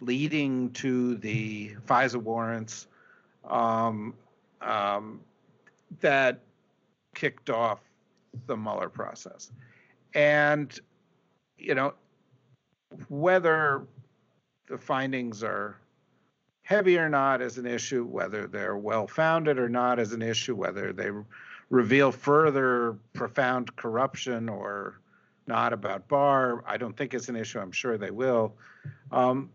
[0.01, 2.87] leading to the FISA warrants
[3.45, 4.15] um,
[4.61, 5.19] um,
[5.99, 6.39] that
[7.15, 7.79] kicked off
[8.47, 9.51] the Mueller process.
[10.13, 10.77] And,
[11.57, 11.93] you know,
[13.09, 13.85] whether
[14.67, 15.77] the findings are
[16.63, 20.55] heavy or not as an issue, whether they're well founded or not as an issue,
[20.55, 21.09] whether they
[21.69, 24.99] reveal further profound corruption or
[25.47, 26.63] not about Barr.
[26.67, 27.59] I don't think it's an issue.
[27.59, 28.53] I'm sure they will.
[29.11, 29.49] Um,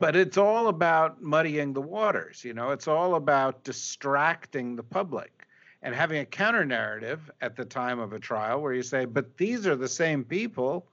[0.00, 2.42] but it's all about muddying the waters.
[2.42, 5.46] You know, it's all about distracting the public
[5.82, 9.36] and having a counter narrative at the time of a trial where you say, but
[9.36, 10.86] these are the same people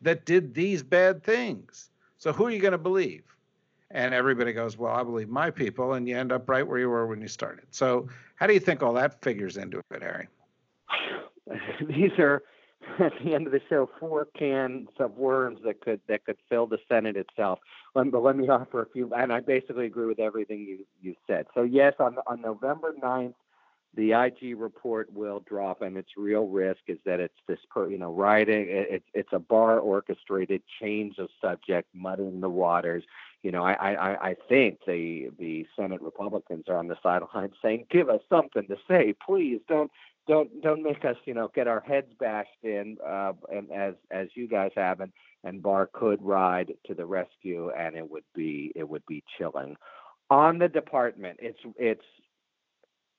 [0.00, 1.90] that did these bad things.
[2.18, 3.24] So who are you going to believe?
[3.90, 5.94] And everybody goes, well, I believe my people.
[5.94, 7.66] And you end up right where you were when you started.
[7.72, 10.28] So how do you think all that figures into it, Harry?
[11.88, 12.42] These are
[12.98, 16.66] at the end of the show four cans of worms that could that could fill
[16.66, 17.58] the Senate itself.
[17.94, 21.14] Let, but let me offer a few, and I basically agree with everything you you
[21.26, 21.46] said.
[21.54, 23.34] So yes, on on November 9th,
[23.94, 27.98] the IG report will drop, and its real risk is that it's this, per, you
[27.98, 28.66] know, writing.
[28.68, 33.04] It's it's a Barr orchestrated change of subject, muddying the waters.
[33.42, 37.86] You know, I I I think the the Senate Republicans are on the sidelines saying,
[37.90, 39.60] "Give us something to say, please.
[39.68, 39.90] Don't
[40.28, 44.28] don't don't make us you know get our heads bashed in uh, and as as
[44.34, 45.12] you guys have and
[45.44, 49.76] and Barr could ride to the rescue and it would be it would be chilling
[50.30, 52.04] on the department it's it's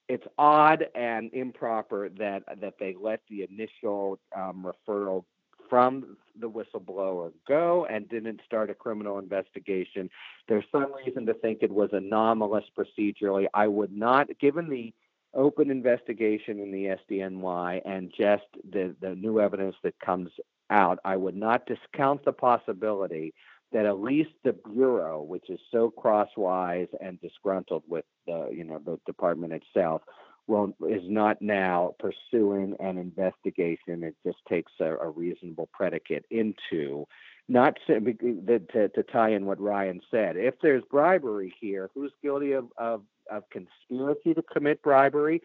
[0.10, 5.24] it's odd and improper that that they let the initial um, referral
[5.70, 10.10] from the whistleblower go and didn't start a criminal investigation.
[10.48, 13.46] There's some reason to think it was anomalous procedurally.
[13.54, 14.94] I would not, given the
[15.34, 20.30] open investigation in the SDNY and just the, the new evidence that comes
[20.69, 23.34] out, I would not discount the possibility
[23.72, 28.80] that at least the bureau, which is so crosswise and disgruntled with the you know
[28.86, 30.04] the department itself,
[30.48, 34.04] will is not now pursuing an investigation.
[34.04, 37.06] It just takes a, a reasonable predicate into
[37.50, 40.38] not to, to, to tie in what Ryan said.
[40.38, 45.42] If there's bribery here, who's guilty of, of, of conspiracy to commit bribery?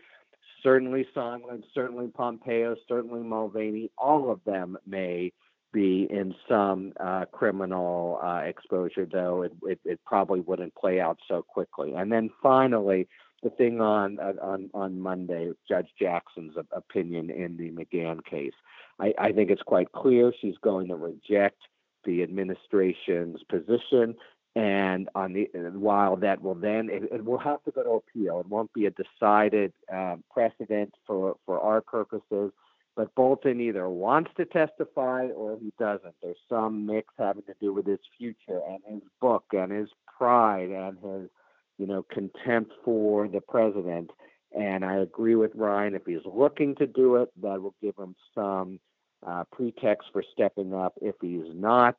[0.63, 3.91] Certainly Sondland, certainly Pompeo, certainly Mulvaney.
[3.97, 5.33] All of them may
[5.73, 11.19] be in some uh, criminal uh, exposure, though it, it, it, probably wouldn't play out
[11.29, 11.93] so quickly.
[11.95, 13.07] And then finally,
[13.43, 18.55] the thing on uh, on on Monday, Judge Jackson's opinion in the McGahn case.
[18.99, 21.61] I, I think it's quite clear she's going to reject
[22.05, 24.17] the administration's position.
[24.59, 28.41] And on the while that will then it, it will have to go to appeal.
[28.41, 32.53] It won't be a decided uh, precedent for for our purposes
[32.99, 36.17] but Bolton either wants to testify or he doesn't.
[36.21, 40.71] There's some mix having to do with his future and his book and his pride
[40.71, 41.31] and his,
[41.79, 44.11] you know, contempt for the president.
[44.51, 45.95] And I agree with Ryan.
[45.95, 48.81] If he's looking to do it, that will give him some
[49.25, 50.95] uh, pretext for stepping up.
[51.01, 51.95] If he's not,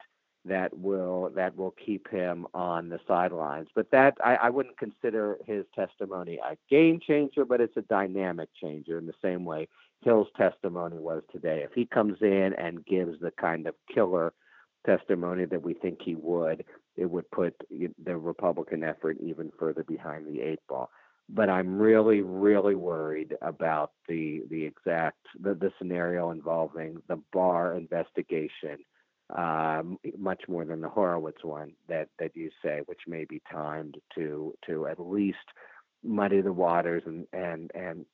[0.45, 3.67] that will that will keep him on the sidelines.
[3.75, 8.49] But that I, I wouldn't consider his testimony a game changer, but it's a dynamic
[8.59, 9.67] changer in the same way
[10.01, 11.61] Hill's testimony was today.
[11.63, 14.33] If he comes in and gives the kind of killer
[14.85, 16.63] testimony that we think he would,
[16.95, 20.89] it would put the Republican effort even further behind the eight ball.
[21.27, 27.75] But I'm really, really worried about the the exact the, the scenario involving the Barr
[27.75, 28.79] investigation,
[29.35, 33.97] um, much more than the Horowitz one that that you say, which may be timed
[34.15, 35.37] to to at least
[36.03, 38.05] muddy the waters and and and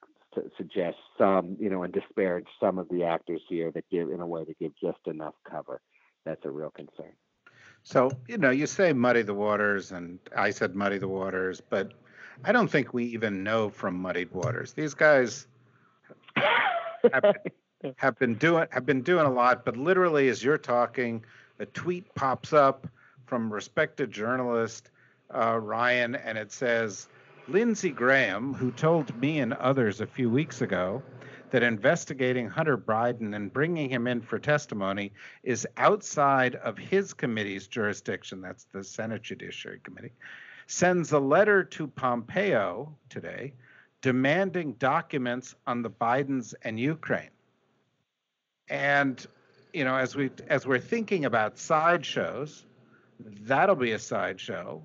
[0.58, 4.28] suggest some, you know, and disparage some of the actors here that give, in a
[4.28, 5.82] way, to give just enough cover.
[6.26, 7.14] That's a real concern.
[7.84, 11.94] So, you know, you say muddy the waters, and I said muddy the waters, but
[12.44, 14.74] I don't think we even know from muddied waters.
[14.74, 15.48] These guys
[17.98, 21.24] have, been doing have been doing a lot, but literally, as you're talking,
[21.60, 22.88] a tweet pops up
[23.26, 24.92] from respected journalist
[25.34, 27.08] uh, Ryan, and it says
[27.48, 31.02] Lindsey Graham, who told me and others a few weeks ago
[31.52, 37.68] that investigating Hunter Biden and bringing him in for testimony is outside of his committee's
[37.68, 40.14] jurisdiction, that's the Senate Judiciary Committee,
[40.68, 43.54] sends a letter to Pompeo today
[44.02, 47.30] demanding documents on the Bidens and Ukraine.
[48.70, 49.26] And
[49.74, 52.66] you know, as we as we're thinking about sideshows,
[53.20, 54.82] that'll be a sideshow.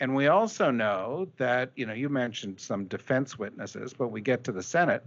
[0.00, 4.42] And we also know that, you know, you mentioned some defense witnesses, but we get
[4.44, 5.06] to the Senate.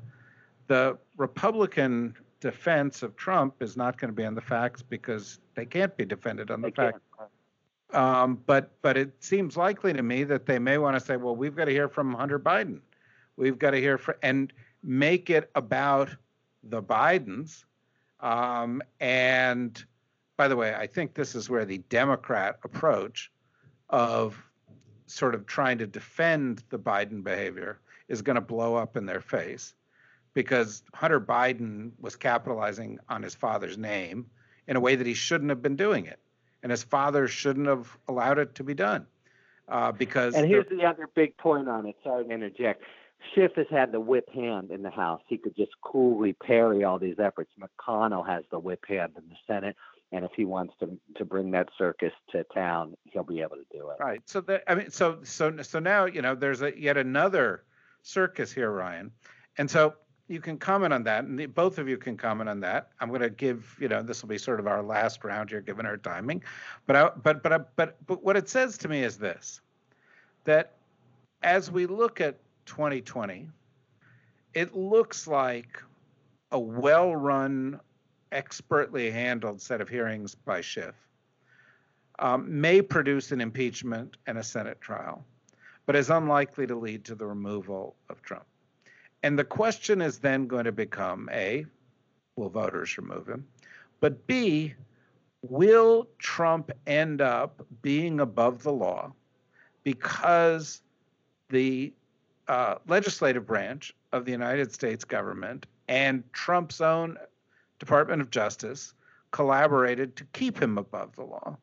[0.68, 5.66] The Republican defense of Trump is not going to be on the facts because they
[5.66, 7.02] can't be defended on the facts.
[7.94, 11.36] Um, but but it seems likely to me that they may want to say, well,
[11.36, 12.80] we've got to hear from Hunter Biden.
[13.36, 16.10] We've got to hear from and make it about
[16.64, 17.66] the Bidens.
[18.26, 19.86] Um, and
[20.36, 23.32] by the way, I think this is where the Democrat approach
[23.91, 24.36] of
[25.05, 29.21] sort of trying to defend the Biden behavior is going to blow up in their
[29.21, 29.76] face
[30.34, 34.26] because Hunter Biden was capitalizing on his father's name
[34.67, 36.19] in a way that he shouldn't have been doing it.
[36.63, 39.05] And his father shouldn't have allowed it to be done.
[39.67, 41.95] Uh, because and here's the, the other big point on it.
[42.03, 42.82] Sorry to interject.
[43.34, 45.22] Schiff has had the whip hand in the House.
[45.28, 47.51] He could just coolly parry all these efforts.
[47.59, 49.76] McConnell has the whip hand in the Senate
[50.11, 53.66] and if he wants to to bring that circus to town, he'll be able to
[53.72, 53.97] do it.
[53.99, 54.22] Right.
[54.26, 57.63] So that I mean, so so so now you know there's a yet another
[58.01, 59.11] circus here, Ryan,
[59.57, 59.95] and so
[60.28, 62.89] you can comment on that, and the, both of you can comment on that.
[62.99, 65.61] I'm going to give, you know, this will be sort of our last round here,
[65.61, 66.43] given our timing.
[66.88, 69.61] But I, but but but but what it says to me is this:
[70.45, 70.74] that
[71.43, 73.47] as we look at 2020,
[74.53, 75.82] it looks like
[76.51, 77.80] a well-run,
[78.32, 80.95] expertly handled set of hearings by Schiff
[82.20, 85.24] um, may produce an impeachment and a Senate trial,
[85.86, 88.45] but is unlikely to lead to the removal of Trump.
[89.24, 91.66] And the question is then going to become A,
[92.36, 93.47] will voters remove him?
[93.99, 94.76] But B,
[95.41, 99.13] will Trump end up being above the law
[99.84, 100.82] because
[101.49, 101.93] the
[102.48, 107.18] uh, legislative branch of the United States government and Trump's own
[107.80, 108.93] Department of Justice
[109.32, 111.58] collaborated to keep him above the law?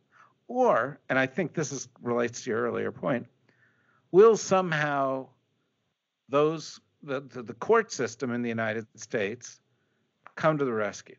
[0.48, 3.26] Or, and I think this is relates to your earlier point,
[4.10, 5.28] will somehow
[6.28, 9.60] those the, the, the court system in the United States
[10.36, 11.16] come to the rescue.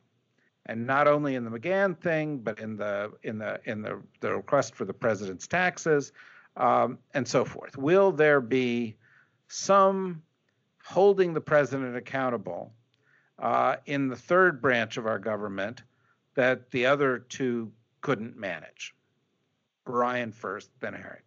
[0.65, 4.33] And not only in the McGahn thing, but in the in the in the, the
[4.33, 6.13] request for the president's taxes,
[6.55, 7.77] um, and so forth.
[7.77, 8.95] Will there be
[9.53, 10.23] some
[10.83, 12.73] holding the president accountable
[13.39, 15.83] uh, in the third branch of our government
[16.35, 18.95] that the other two couldn't manage?
[19.85, 21.19] Ryan first, then Harry.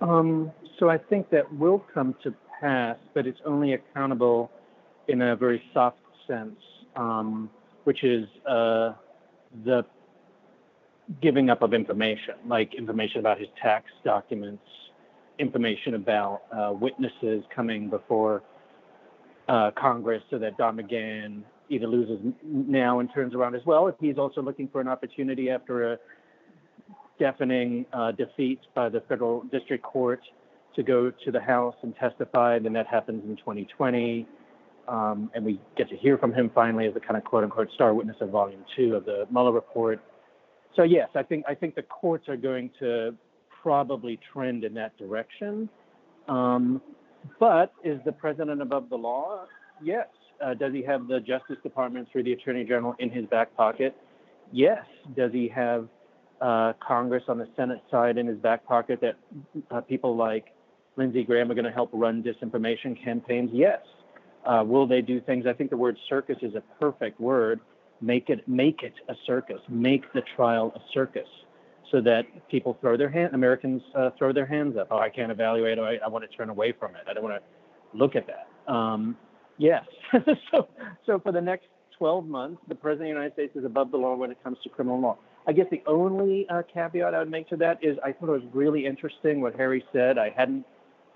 [0.00, 4.50] Um, so I think that will come to pass, but it's only accountable
[5.08, 6.58] in a very soft sense,
[6.96, 7.50] um,
[7.84, 8.94] which is uh,
[9.64, 9.84] the
[11.20, 14.62] giving up of information, like information about his tax documents,
[15.40, 18.42] information about uh, witnesses coming before
[19.48, 23.88] uh, Congress so that Don McGahn either loses now and turns around as well.
[23.88, 25.98] If he's also looking for an opportunity after a
[27.18, 30.20] deafening uh, defeat by the federal district court
[30.74, 32.58] to go to the House and testify.
[32.58, 34.26] Then that happens in 2020.
[34.88, 37.68] Um, and we get to hear from him finally as the kind of quote unquote
[37.74, 40.00] star witness of volume two of the Mueller report.
[40.74, 43.14] So yes, I think I think the courts are going to
[43.62, 45.68] probably trend in that direction.
[46.28, 46.80] Um,
[47.38, 49.46] but is the president above the law?
[49.82, 50.06] Yes.
[50.42, 53.94] Uh, does he have the Justice Department through the Attorney General in his back pocket?
[54.52, 54.84] Yes.
[55.16, 55.88] Does he have
[56.40, 59.16] uh, Congress on the Senate side in his back pocket that
[59.70, 60.46] uh, people like
[60.96, 63.50] Lindsey Graham are going to help run disinformation campaigns?
[63.52, 63.80] Yes.
[64.46, 65.46] Uh, will they do things?
[65.46, 67.60] I think the word circus is a perfect word.
[68.00, 69.60] Make it make it a circus.
[69.68, 71.28] Make the trial a circus,
[71.90, 73.34] so that people throw their hand.
[73.34, 74.88] Americans uh, throw their hands up.
[74.90, 75.78] Oh, I can't evaluate.
[75.78, 77.02] Oh, I, I want to turn away from it.
[77.08, 78.72] I don't want to look at that.
[78.72, 79.16] Um,
[79.58, 79.84] yes.
[80.52, 80.68] so,
[81.06, 81.66] so for the next
[81.98, 84.58] 12 months, the president of the United States is above the law when it comes
[84.62, 85.18] to criminal law.
[85.46, 88.42] I guess the only uh, caveat I would make to that is I thought it
[88.42, 90.18] was really interesting what Harry said.
[90.18, 90.64] I hadn't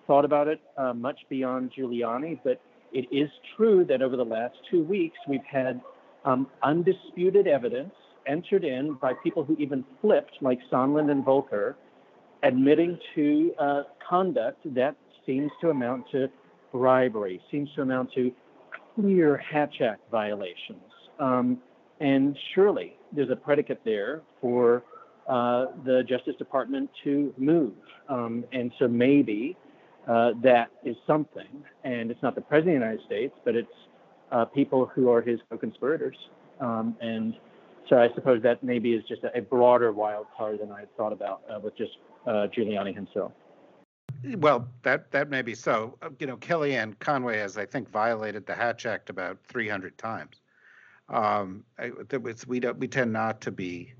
[0.07, 2.61] thought about it uh, much beyond Giuliani, but
[2.93, 5.81] it is true that over the last two weeks we've had
[6.25, 7.93] um, undisputed evidence
[8.27, 11.77] entered in by people who even flipped, like Sondland and Volker,
[12.43, 14.97] admitting to uh, conduct that
[15.27, 16.29] seems to amount to
[16.73, 18.33] bribery, seems to amount to
[18.95, 20.83] clear Hatch Act violations.
[21.19, 21.59] Um,
[22.01, 24.83] and surely there's a predicate there for
[25.29, 27.73] uh, the Justice Department to move.
[28.09, 29.57] Um, and so maybe
[30.07, 31.65] uh, that is something.
[31.85, 33.69] And it's not the President of the United States, but it's
[34.33, 36.17] uh, people who are his co conspirators.
[36.61, 37.35] Um, and
[37.89, 41.13] so I suppose that maybe is just a, broader wild card than I had thought
[41.13, 41.93] about uh, with just
[42.27, 43.33] uh, Giuliani himself.
[44.37, 45.99] Well, that that may be so.
[46.01, 50.41] Uh, you know, Kellyanne Conway has, I think, violated the Hatch Act about 300 times
[51.09, 51.65] um,
[52.47, 53.93] we don't, we tend not to be,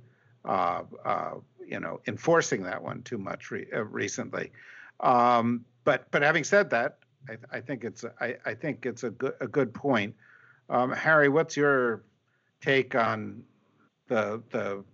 [0.45, 1.35] uh, uh,
[1.67, 4.53] you know, enforcing that one too much re- uh, recently.
[5.01, 9.11] Um, but but having said that, I, I think it's I, I, think it's a
[9.11, 10.15] good a good point.
[10.71, 12.05] Um, Harry, what's your
[12.61, 13.43] take on
[14.09, 14.85] the the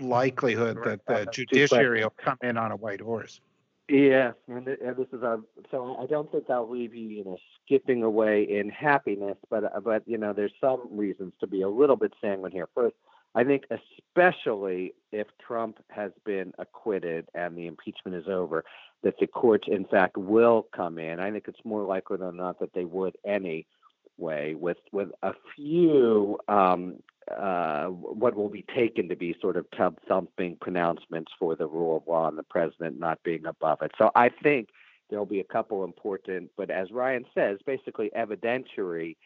[0.00, 3.40] likelihood that the judiciary will come in on a white horse?
[3.88, 8.02] Yes, and, this is a so I don't think I'll leave you, you know, skipping
[8.02, 11.94] away in happiness, but uh, but you know, there's some reasons to be a little
[11.94, 12.68] bit sanguine here.
[12.74, 12.96] First,
[13.36, 18.64] I think especially if Trump has been acquitted and the impeachment is over,
[19.04, 21.20] that the courts in fact will come in.
[21.20, 23.66] I think it's more likely than not that they would anyway,
[24.18, 26.96] with with a few um,
[27.30, 31.96] uh, what will be taken to be sort of tub thumping pronouncements for the rule
[31.96, 33.92] of law and the president not being above it.
[33.98, 34.68] So I think
[35.10, 39.16] there'll be a couple important, but as Ryan says, basically evidentiary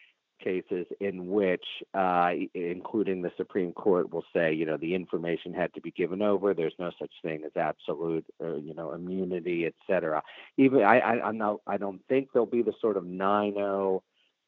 [0.43, 5.73] cases in which, uh, including the Supreme Court, will say, you know, the information had
[5.75, 6.53] to be given over.
[6.53, 10.23] There's no such thing as absolute, uh, you know, immunity, et cetera.
[10.57, 14.01] Even I, I, I'm not, I don't think there'll be the sort of 9-0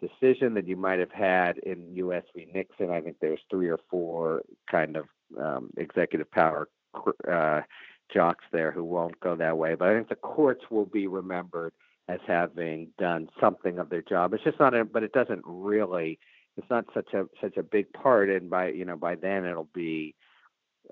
[0.08, 2.24] decision that you might have had in U.S.
[2.36, 2.48] v.
[2.54, 2.92] Nixon.
[2.92, 5.06] I think there's three or four kind of
[5.40, 6.68] um, executive power
[7.32, 7.62] uh,
[8.14, 9.76] jocks there who won't go that way.
[9.76, 11.74] But I think the courts will be remembered
[12.08, 14.34] as having done something of their job.
[14.34, 16.20] It's just not, a, but it doesn't really.
[16.56, 19.70] It's not such a such a big part, and by you know by then it'll
[19.74, 20.14] be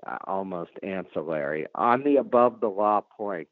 [0.04, 1.66] uh, almost ancillary.
[1.74, 3.48] On the above the law point,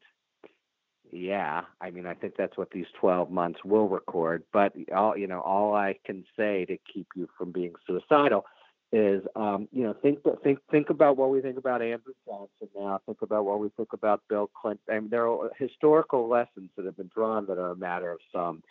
[1.11, 4.43] yeah, I mean I think that's what these 12 months will record.
[4.53, 8.45] But all you know, all I can say to keep you from being suicidal
[8.93, 12.99] is um, you know think think think about what we think about Andrew Johnson now.
[13.05, 14.83] Think about what we think about Bill Clinton.
[14.89, 18.19] I mean, there are historical lessons that have been drawn that are a matter of
[18.33, 18.63] some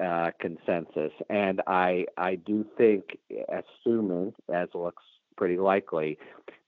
[0.00, 3.18] uh, consensus, and I I do think,
[3.48, 5.04] assuming as looks
[5.36, 6.18] pretty likely,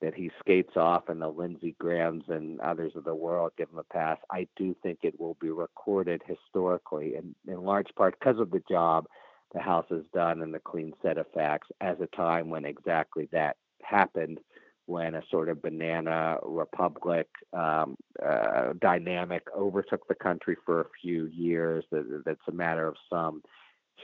[0.00, 3.78] that he skates off and the Lindsey Grahams and others of the world give him
[3.78, 4.18] a pass.
[4.30, 8.62] I do think it will be recorded historically, and in large part because of the
[8.68, 9.06] job
[9.54, 13.28] the House has done and the clean set of facts as a time when exactly
[13.32, 14.40] that happened,
[14.86, 21.26] when a sort of banana republic um, uh, dynamic overtook the country for a few
[21.26, 21.84] years.
[21.90, 23.42] That, that's a matter of some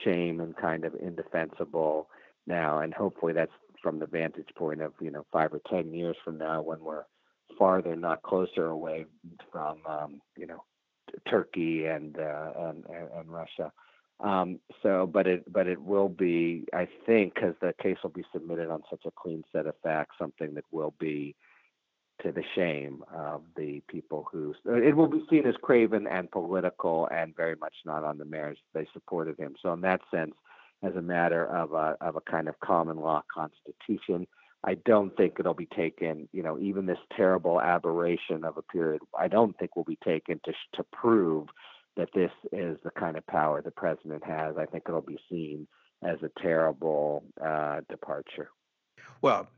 [0.05, 2.09] shame and kind of indefensible
[2.47, 3.53] now, and hopefully that's
[3.83, 7.05] from the vantage point of you know five or ten years from now when we're
[7.59, 9.07] farther, not closer away
[9.53, 10.65] from um, you know
[11.29, 13.73] Turkey and, uh, and, and Russia.
[14.21, 18.25] Um, so, but it but it will be, I think, because the case will be
[18.33, 21.35] submitted on such a clean set of facts, something that will be
[22.23, 27.09] to the shame of the people who it will be seen as craven and political
[27.11, 29.55] and very much not on the merits they supported him.
[29.63, 30.35] So, in that sense,
[30.83, 34.27] as a matter of a of a kind of common law constitution,
[34.65, 36.29] I don't think it'll be taken.
[36.33, 40.41] You know, even this terrible aberration of a period, I don't think will be taken
[40.45, 41.49] to to prove
[41.97, 44.57] that this is the kind of power the president has.
[44.57, 45.67] I think it'll be seen
[46.03, 48.51] as a terrible uh, departure.
[49.21, 49.49] Well,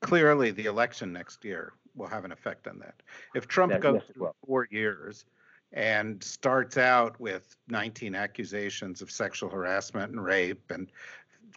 [0.00, 2.94] clearly, the election next year will have an effect on that.
[3.34, 5.26] If Trump that, goes yes, through four years
[5.72, 10.90] and starts out with 19 accusations of sexual harassment and rape and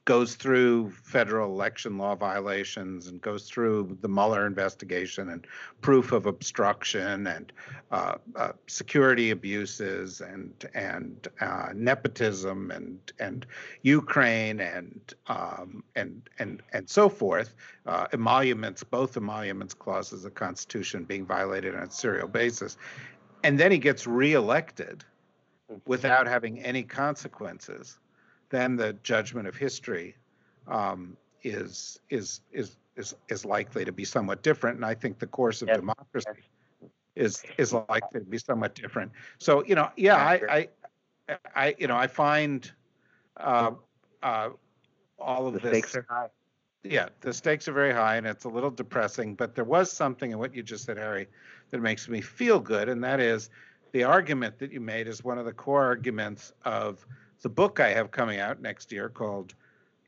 [0.06, 5.46] goes through federal election law violations and goes through the Mueller investigation and
[5.82, 7.52] proof of obstruction and
[7.92, 13.46] uh, uh, security abuses and and uh, nepotism and and
[13.84, 17.54] Ukraine and um, and and and so forth.
[17.86, 22.78] Uh, emoluments, both emoluments clauses of the Constitution being violated on a serial basis,
[23.44, 25.04] and then he gets reelected
[25.72, 25.80] mm-hmm.
[25.86, 28.00] without having any consequences
[28.50, 30.16] then the judgment of history
[30.68, 34.78] um, is is is is is likely to be somewhat different.
[34.78, 35.78] And I think the course of yes.
[35.78, 36.44] democracy
[37.16, 39.12] is is likely to be somewhat different.
[39.38, 40.68] So you know, yeah, I
[41.30, 42.70] I, I you know I find
[43.38, 43.72] uh,
[44.24, 44.50] uh,
[45.18, 45.72] all of the this.
[45.72, 46.28] Stakes are high.
[46.84, 49.36] Yeah, the stakes are very high, and it's a little depressing.
[49.36, 51.28] But there was something in what you just said, Harry,
[51.72, 53.50] that makes me feel good, and that is
[53.92, 57.06] the argument that you made is one of the core arguments of
[57.42, 59.56] the book I have coming out next year called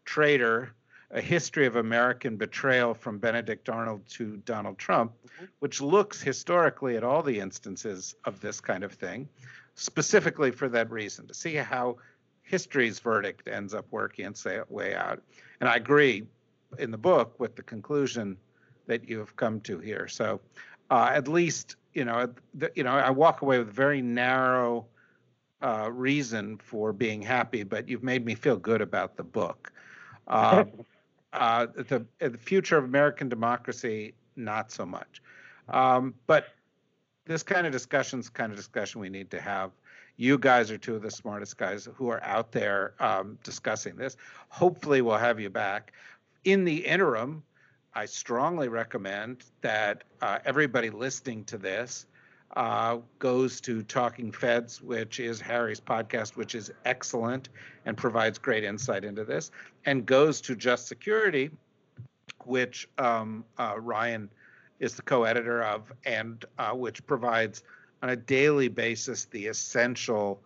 [0.05, 0.73] Traitor
[1.11, 5.45] A History of American Betrayal from Benedict Arnold to Donald Trump, mm-hmm.
[5.59, 9.27] which looks historically at all the instances of this kind of thing,
[9.75, 11.97] specifically for that reason, to see how
[12.43, 15.21] history's verdict ends up working its way out.
[15.59, 16.23] And I agree
[16.79, 18.37] in the book with the conclusion
[18.87, 20.07] that you have come to here.
[20.07, 20.41] So,
[20.91, 24.85] uh, at least you know, the, you know, I walk away with a very narrow
[25.61, 29.71] uh, reason for being happy, but you've made me feel good about the book.
[30.27, 30.65] Uh,
[31.33, 35.21] uh, the, the future of American democracy, not so much.
[35.69, 36.47] Um, but
[37.25, 39.71] this kind of discussion is kind of discussion we need to have.
[40.17, 44.17] You guys are two of the smartest guys who are out there um, discussing this.
[44.49, 45.93] Hopefully, we'll have you back.
[46.43, 47.43] In the interim,
[47.93, 52.05] I strongly recommend that uh, everybody listening to this
[52.55, 57.49] uh, goes to Talking Feds, which is Harry's podcast, which is excellent
[57.85, 59.51] and provides great insight into this,
[59.85, 61.51] and goes to Just Security,
[62.45, 64.29] which um, uh, Ryan
[64.79, 67.63] is the co editor of, and uh, which provides
[68.01, 70.41] on a daily basis the essential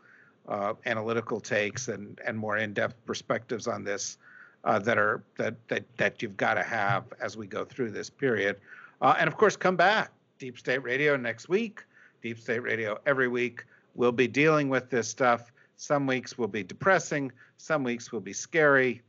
[0.47, 4.17] uh, analytical takes and, and more in depth perspectives on this.
[4.65, 8.09] Uh, that are that that that you've got to have as we go through this
[8.09, 8.57] period,
[9.01, 11.83] uh, and of course, come back Deep State Radio next week.
[12.21, 13.63] Deep State Radio every week.
[13.93, 15.51] We'll be dealing with this stuff.
[15.75, 19.01] Some weeks will be depressing, some weeks will be scary,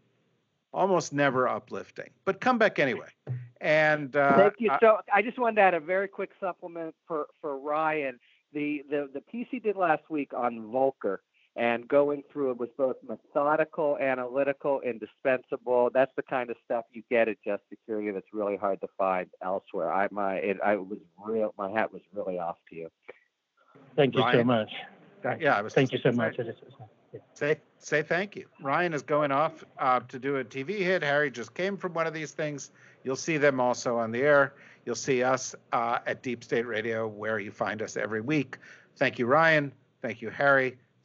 [0.73, 2.11] almost never uplifting.
[2.25, 3.09] But come back anyway.
[3.61, 4.71] And uh, thank you.
[4.81, 8.21] So I just wanted to add a very quick supplement for for Ryan.
[8.53, 11.23] The the the piece he did last week on Volker
[11.57, 15.91] and going through it was both methodical, analytical, indispensable.
[15.93, 19.29] That's the kind of stuff you get at Just Security that's really hard to find
[19.43, 19.91] elsewhere.
[19.93, 22.89] I my it I was real my hat was really off to you.
[23.97, 24.39] Thank you Ryan?
[24.41, 24.71] so much.
[25.41, 26.39] Yeah, I was Thank you so just- much.
[26.39, 26.57] It is-
[27.13, 27.21] yeah.
[27.35, 28.47] Say say thank you.
[28.61, 31.03] Ryan is going off uh, to do a TV hit.
[31.03, 32.71] Harry just came from one of these things.
[33.05, 34.55] You'll see them also on the air.
[34.85, 38.59] You'll see us uh, at Deep State Radio, where you find us every week.
[38.97, 39.73] Thank you, Ryan.
[40.03, 40.77] Thank you, Harry.